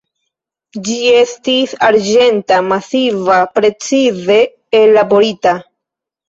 [0.85, 4.39] Ĝi estis arĝenta, masiva, precize
[4.81, 5.55] ellaborita.